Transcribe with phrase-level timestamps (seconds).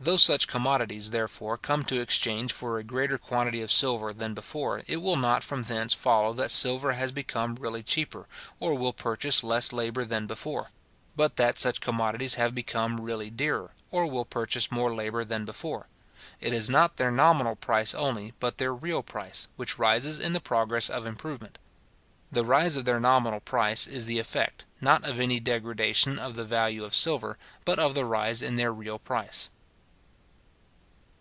[0.00, 4.82] Though such commodities, therefore, come to exchange for a greater quantity of silver than before,
[4.86, 8.26] it will not from thence follow that silver has become really cheaper,
[8.60, 10.70] or will purchase less labour than before;
[11.16, 15.88] but that such commodities have become really dearer, or will purchase more labour than before.
[16.40, 20.40] It is not their nominal price only, but their real price, which rises in the
[20.40, 21.58] progress of improvement.
[22.30, 26.44] The rise of their nominal price is the effect, not of any degradation of the
[26.44, 29.50] value of silver, but of the rise in their real price.